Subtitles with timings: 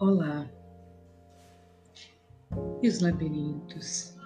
[0.00, 0.50] Olá.
[2.80, 4.16] E os labirintos?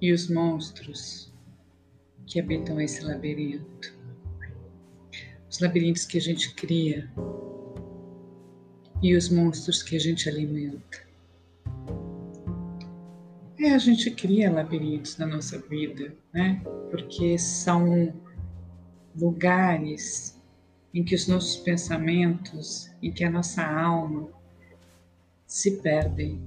[0.00, 1.34] E os monstros
[2.28, 3.92] que habitam esse labirinto?
[5.50, 7.12] Os labirintos que a gente cria
[9.02, 11.04] e os monstros que a gente alimenta.
[13.58, 16.62] É, a gente cria labirintos na nossa vida, né?
[16.88, 18.14] Porque são
[19.20, 20.40] lugares
[20.94, 24.36] em que os nossos pensamentos, em que a nossa alma
[25.56, 26.38] se perdem.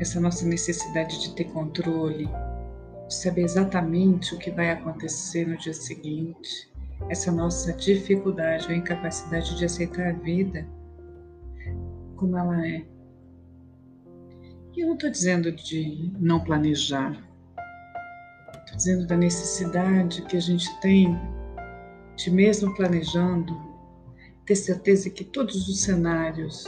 [0.00, 2.26] Essa nossa necessidade de ter controle,
[3.06, 6.72] de saber exatamente o que vai acontecer no dia seguinte,
[7.10, 10.66] essa nossa dificuldade ou incapacidade de aceitar a vida
[12.16, 12.82] como ela é.
[14.74, 17.12] E eu não estou dizendo de não planejar,
[18.54, 21.14] estou dizendo da necessidade que a gente tem
[22.16, 23.54] de, mesmo planejando,
[24.46, 26.64] ter certeza que todos os cenários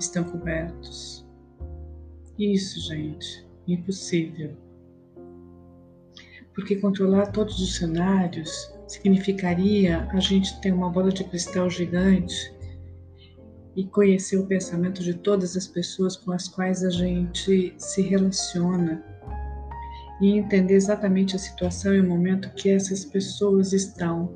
[0.00, 1.26] estão cobertos.
[2.38, 4.56] Isso, gente, impossível.
[6.54, 8.50] Porque controlar todos os cenários
[8.88, 12.52] significaria a gente ter uma bola de cristal gigante
[13.76, 19.04] e conhecer o pensamento de todas as pessoas com as quais a gente se relaciona
[20.20, 24.34] e entender exatamente a situação e o momento que essas pessoas estão,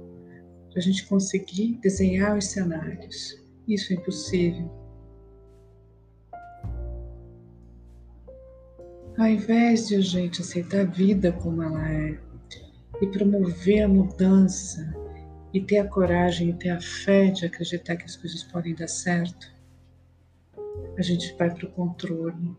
[0.70, 3.36] para a gente conseguir desenhar os cenários.
[3.68, 4.83] Isso é impossível.
[9.16, 12.18] Ao invés de a gente aceitar a vida como ela é
[13.00, 14.92] e promover a mudança
[15.52, 18.88] e ter a coragem e ter a fé de acreditar que as coisas podem dar
[18.88, 19.54] certo,
[20.98, 22.56] a gente vai para o controle.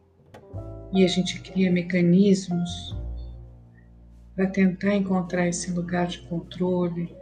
[0.94, 2.96] E a gente cria mecanismos
[4.34, 7.14] para tentar encontrar esse lugar de controle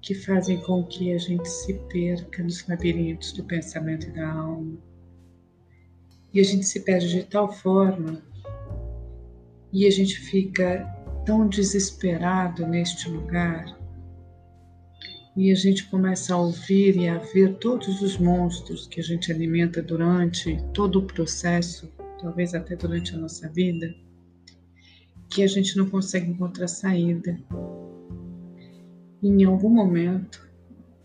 [0.00, 4.91] que fazem com que a gente se perca nos labirintos do pensamento e da alma
[6.32, 8.22] e a gente se perde de tal forma
[9.72, 10.84] e a gente fica
[11.24, 13.82] tão desesperado neste lugar
[15.34, 19.32] e a gente começa a ouvir e a ver todos os monstros que a gente
[19.32, 21.90] alimenta durante todo o processo,
[22.20, 23.94] talvez até durante a nossa vida,
[25.30, 27.38] que a gente não consegue encontrar saída.
[29.22, 30.46] E em algum momento,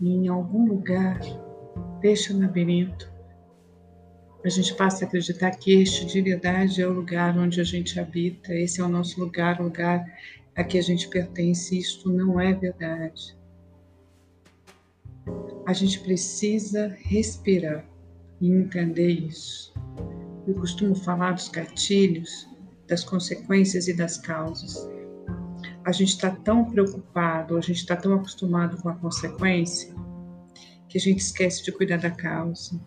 [0.02, 1.20] em algum lugar
[2.02, 3.10] deste labirinto,
[4.48, 8.00] a gente passa a acreditar que este de verdade é o lugar onde a gente
[8.00, 10.06] habita, esse é o nosso lugar, o lugar
[10.56, 11.78] a que a gente pertence.
[11.78, 13.38] Isto não é verdade.
[15.66, 17.86] A gente precisa respirar
[18.40, 19.74] e entender isso.
[20.48, 22.48] Eu costumo falar dos gatilhos,
[22.88, 24.90] das consequências e das causas.
[25.84, 29.94] A gente está tão preocupado, a gente está tão acostumado com a consequência,
[30.88, 32.80] que a gente esquece de cuidar da causa.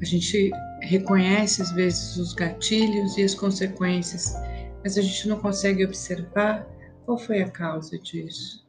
[0.00, 0.50] A gente
[0.82, 4.34] reconhece às vezes os gatilhos e as consequências,
[4.82, 6.66] mas a gente não consegue observar
[7.04, 8.66] qual foi a causa disso.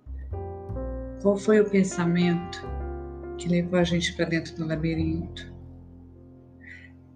[1.22, 2.62] Qual foi o pensamento
[3.38, 5.53] que levou a gente para dentro do labirinto?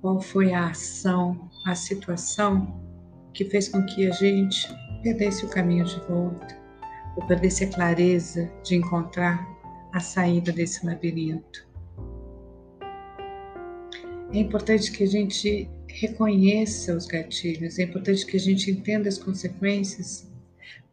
[0.02, 2.82] Qual foi a ação, a situação
[3.34, 4.68] que fez com que a gente
[5.04, 6.58] perdesse o caminho de volta,
[7.16, 9.48] ou perdesse a clareza de encontrar
[9.94, 11.69] a saída desse labirinto?
[14.32, 19.18] É importante que a gente reconheça os gatilhos, é importante que a gente entenda as
[19.18, 20.30] consequências,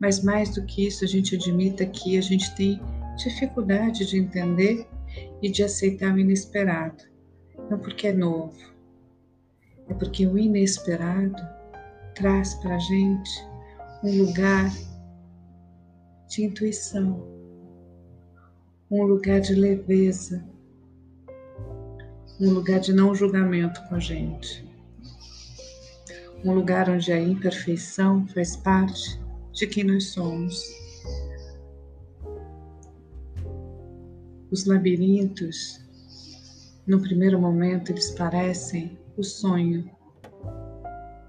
[0.00, 2.80] mas mais do que isso, a gente admita que a gente tem
[3.16, 4.86] dificuldade de entender
[5.42, 7.04] e de aceitar o inesperado.
[7.70, 8.56] Não porque é novo,
[9.88, 11.36] é porque o inesperado
[12.14, 13.30] traz para a gente
[14.02, 14.72] um lugar
[16.28, 17.22] de intuição,
[18.90, 20.42] um lugar de leveza
[22.38, 24.62] um lugar de não julgamento com a gente,
[26.44, 29.18] um lugar onde a imperfeição faz parte
[29.52, 30.62] de quem nós somos.
[34.50, 35.80] Os labirintos,
[36.86, 39.90] no primeiro momento, eles parecem o sonho,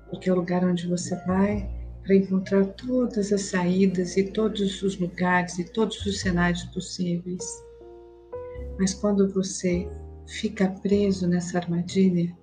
[0.10, 1.70] porque é o lugar onde você vai
[2.04, 7.44] para encontrar todas as saídas e todos os lugares e todos os cenários possíveis.
[8.78, 9.90] Mas quando você
[10.28, 12.36] fica preso nessa armadilha,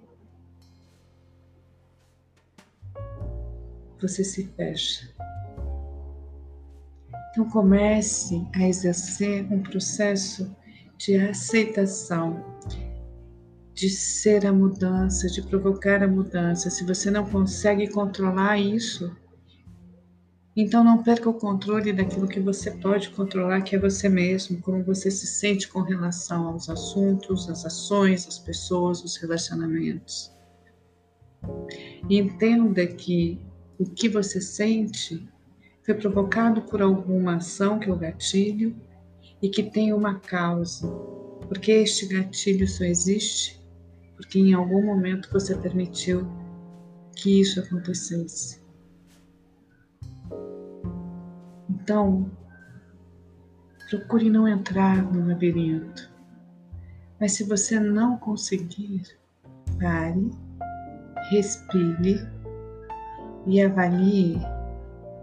[4.01, 5.09] você se fecha.
[7.31, 10.55] Então comece a exercer um processo
[10.97, 12.45] de aceitação,
[13.75, 16.71] de ser a mudança, de provocar a mudança.
[16.71, 19.15] Se você não consegue controlar isso,
[20.57, 24.85] Então não perca o controle daquilo que você pode controlar, que é você mesmo, como
[24.85, 30.33] você se sente com relação aos assuntos, às ações, às pessoas, os relacionamentos.
[32.09, 33.41] Entenda que
[33.79, 35.29] o que você sente
[35.83, 38.77] foi provocado por alguma ação que é o gatilho
[39.43, 40.89] e que tem uma causa.
[41.49, 43.65] Porque este gatilho só existe
[44.17, 46.27] porque em algum momento você permitiu
[47.17, 48.64] que isso acontecesse.
[51.85, 52.31] Então,
[53.91, 56.11] procure não entrar no labirinto.
[57.21, 59.03] Mas se você não conseguir,
[59.79, 60.31] pare,
[61.31, 62.27] respire
[63.47, 64.39] e avalie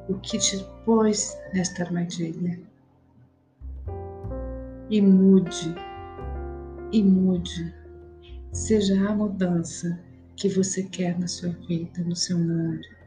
[0.08, 2.62] o que te pôs nesta armadilha.
[4.88, 5.74] E mude,
[6.92, 7.74] e mude.
[8.52, 10.00] Seja a mudança
[10.36, 13.00] que você quer na sua vida, no seu mundo.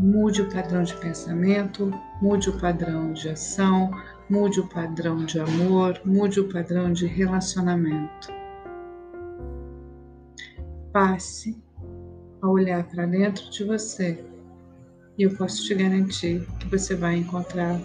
[0.00, 1.92] Mude o padrão de pensamento,
[2.22, 3.90] mude o padrão de ação,
[4.30, 8.28] mude o padrão de amor, mude o padrão de relacionamento.
[10.90, 11.62] Passe
[12.40, 14.24] a olhar para dentro de você
[15.18, 17.78] e eu posso te garantir que você vai encontrar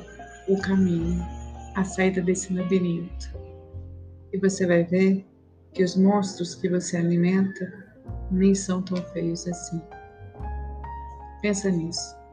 [0.47, 1.21] o caminho,
[1.75, 3.37] a saída desse labirinto.
[4.31, 5.25] E você vai ver
[5.73, 7.73] que os monstros que você alimenta
[8.31, 9.81] nem são tão feios assim.
[11.41, 12.24] Pensa nisso.